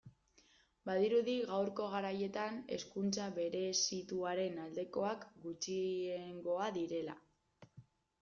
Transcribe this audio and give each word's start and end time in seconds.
Badirudi 0.89 1.33
gaurko 1.49 1.89
garaietan 1.95 2.55
hezkuntza 2.77 3.27
berezituaren 3.35 4.57
aldekoak 4.63 5.27
gutxiengoa 5.43 6.71
direla. 6.79 7.19